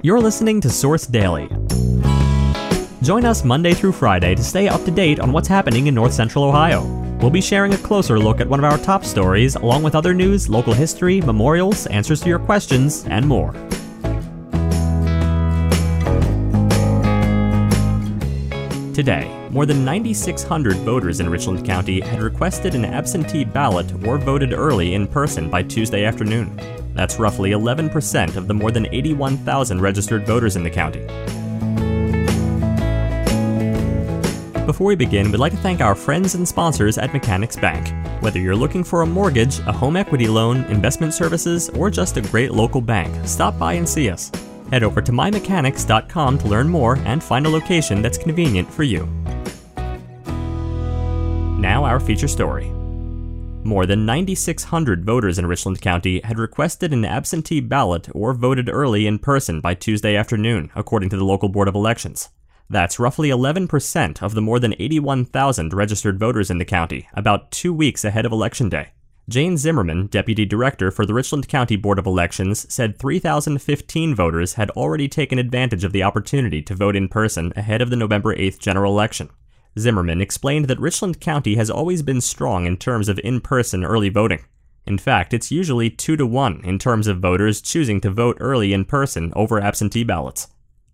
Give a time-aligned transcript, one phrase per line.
[0.00, 1.48] You're listening to Source Daily.
[3.02, 6.12] Join us Monday through Friday to stay up to date on what's happening in North
[6.12, 6.84] Central Ohio.
[7.20, 10.14] We'll be sharing a closer look at one of our top stories, along with other
[10.14, 13.52] news, local history, memorials, answers to your questions, and more.
[18.94, 24.52] Today, more than 9,600 voters in Richland County had requested an absentee ballot or voted
[24.52, 26.77] early in person by Tuesday afternoon.
[26.98, 31.06] That's roughly 11% of the more than 81,000 registered voters in the county.
[34.66, 37.94] Before we begin, we'd like to thank our friends and sponsors at Mechanics Bank.
[38.20, 42.20] Whether you're looking for a mortgage, a home equity loan, investment services, or just a
[42.20, 44.32] great local bank, stop by and see us.
[44.72, 49.06] Head over to mymechanics.com to learn more and find a location that's convenient for you.
[51.60, 52.72] Now, our feature story.
[53.68, 59.06] More than 9,600 voters in Richland County had requested an absentee ballot or voted early
[59.06, 62.30] in person by Tuesday afternoon, according to the local Board of Elections.
[62.70, 67.74] That's roughly 11% of the more than 81,000 registered voters in the county, about two
[67.74, 68.92] weeks ahead of Election Day.
[69.28, 74.70] Jane Zimmerman, Deputy Director for the Richland County Board of Elections, said 3,015 voters had
[74.70, 78.60] already taken advantage of the opportunity to vote in person ahead of the November 8th
[78.60, 79.28] general election.
[79.76, 84.08] Zimmerman explained that Richland County has always been strong in terms of in person early
[84.08, 84.44] voting.
[84.86, 88.72] In fact, it's usually 2 to 1 in terms of voters choosing to vote early
[88.72, 90.48] in person over absentee ballots.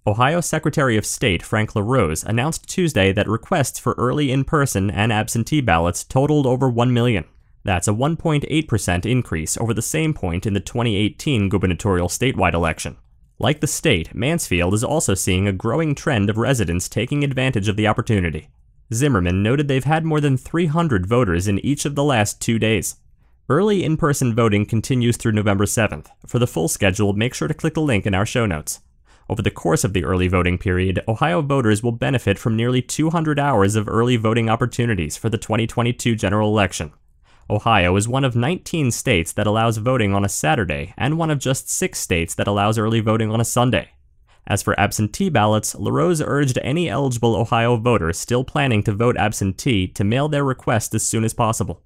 [0.07, 5.13] Ohio Secretary of State Frank LaRose announced Tuesday that requests for early in person and
[5.13, 7.25] absentee ballots totaled over 1 million.
[7.63, 12.99] That's a 1.8% increase over the same point in the 2018 gubernatorial statewide election.
[13.39, 17.77] Like the state, Mansfield is also seeing a growing trend of residents taking advantage of
[17.77, 18.49] the opportunity.
[18.95, 22.97] Zimmerman noted they've had more than 300 voters in each of the last two days.
[23.49, 26.07] Early in person voting continues through November 7th.
[26.27, 28.81] For the full schedule, make sure to click the link in our show notes.
[29.29, 33.39] Over the course of the early voting period, Ohio voters will benefit from nearly 200
[33.39, 36.93] hours of early voting opportunities for the 2022 general election.
[37.49, 41.39] Ohio is one of 19 states that allows voting on a Saturday and one of
[41.39, 43.91] just six states that allows early voting on a Sunday.
[44.47, 49.89] As for absentee ballots, LaRose urged any eligible Ohio voter still planning to vote absentee
[49.89, 51.83] to mail their request as soon as possible.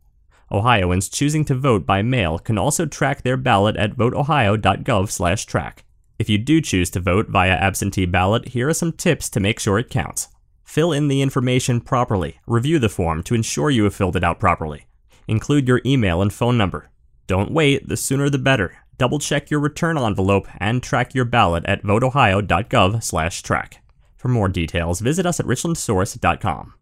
[0.50, 5.84] Ohioans choosing to vote by mail can also track their ballot at voteohio.gov/track.
[6.18, 9.60] If you do choose to vote via absentee ballot, here are some tips to make
[9.60, 10.28] sure it counts.
[10.64, 12.40] Fill in the information properly.
[12.46, 14.86] Review the form to ensure you have filled it out properly.
[15.28, 16.90] Include your email and phone number.
[17.28, 18.78] Don't wait, the sooner the better.
[18.98, 23.82] Double check your return envelope and track your ballot at voteohio.gov/track.
[24.16, 26.74] For more details, visit us at richlandsource.com.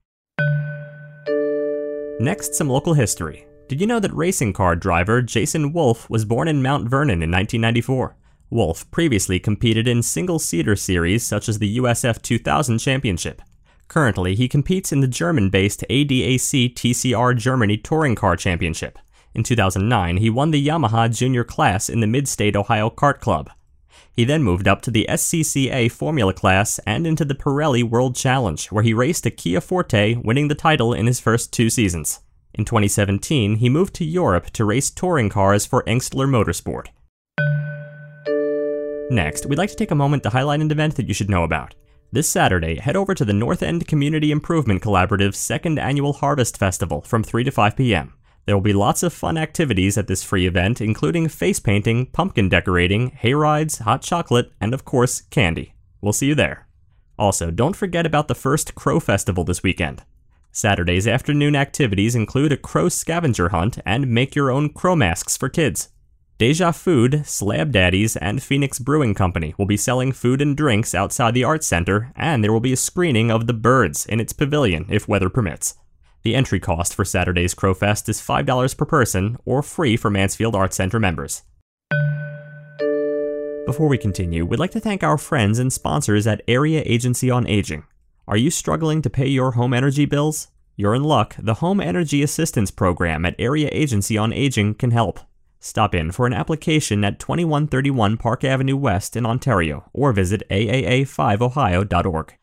[2.18, 3.46] Next, some local history.
[3.68, 7.30] Did you know that racing car driver Jason Wolf was born in Mount Vernon in
[7.30, 8.16] 1994?
[8.48, 13.42] Wolf previously competed in single seater series such as the USF 2000 Championship.
[13.88, 18.98] Currently, he competes in the German based ADAC TCR Germany Touring Car Championship.
[19.36, 23.50] In 2009, he won the Yamaha Junior class in the Mid State Ohio Kart Club.
[24.10, 28.66] He then moved up to the SCCA Formula class and into the Pirelli World Challenge,
[28.68, 32.20] where he raced a Kia Forte, winning the title in his first two seasons.
[32.54, 36.86] In 2017, he moved to Europe to race touring cars for Engstler Motorsport.
[39.10, 41.44] Next, we'd like to take a moment to highlight an event that you should know
[41.44, 41.74] about.
[42.10, 47.02] This Saturday, head over to the North End Community Improvement Collaborative's second annual Harvest Festival
[47.02, 48.14] from 3 to 5 p.m.
[48.46, 52.48] There will be lots of fun activities at this free event, including face painting, pumpkin
[52.48, 55.74] decorating, hay rides, hot chocolate, and of course, candy.
[56.00, 56.68] We'll see you there.
[57.18, 60.04] Also, don't forget about the first Crow Festival this weekend.
[60.52, 65.48] Saturday's afternoon activities include a crow scavenger hunt and make your own crow masks for
[65.48, 65.88] kids.
[66.38, 71.34] Deja Food, Slab Daddies, and Phoenix Brewing Company will be selling food and drinks outside
[71.34, 74.86] the Arts Center, and there will be a screening of The Birds in its pavilion
[74.88, 75.74] if weather permits.
[76.26, 80.74] The entry cost for Saturday's Crowfest is $5 per person, or free for Mansfield Arts
[80.74, 81.44] Center members.
[83.64, 87.46] Before we continue, we'd like to thank our friends and sponsors at Area Agency on
[87.46, 87.84] Aging.
[88.26, 90.48] Are you struggling to pay your home energy bills?
[90.74, 91.36] You're in luck.
[91.38, 95.20] The Home Energy Assistance Program at Area Agency on Aging can help.
[95.60, 102.34] Stop in for an application at 2131 Park Avenue West in Ontario or visit aaa5ohio.org.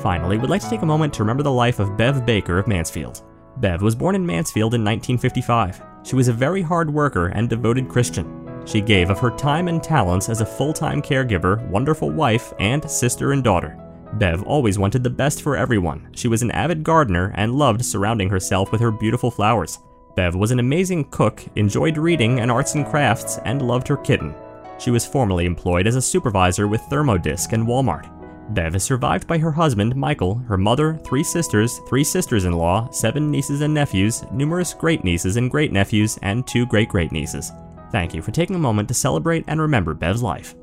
[0.00, 2.66] Finally, we'd like to take a moment to remember the life of Bev Baker of
[2.66, 3.22] Mansfield.
[3.58, 5.82] Bev was born in Mansfield in 1955.
[6.04, 8.62] She was a very hard worker and devoted Christian.
[8.64, 12.90] She gave of her time and talents as a full time caregiver, wonderful wife, and
[12.90, 13.78] sister and daughter.
[14.14, 16.08] Bev always wanted the best for everyone.
[16.12, 19.78] She was an avid gardener and loved surrounding herself with her beautiful flowers.
[20.16, 24.34] Bev was an amazing cook, enjoyed reading and arts and crafts, and loved her kitten.
[24.78, 28.19] She was formerly employed as a supervisor with Thermodisc and Walmart.
[28.50, 32.90] Bev is survived by her husband, Michael, her mother, three sisters, three sisters in law,
[32.90, 37.52] seven nieces and nephews, numerous great nieces and great nephews, and two great great nieces.
[37.92, 40.54] Thank you for taking a moment to celebrate and remember Bev's life.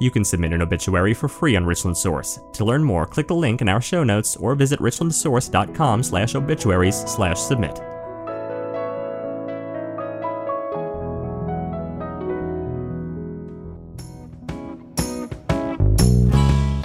[0.00, 2.40] You can submit an obituary for free on Richland Source.
[2.54, 6.96] To learn more, click the link in our show notes or visit richlandsource.com slash obituaries
[7.08, 7.80] slash submit.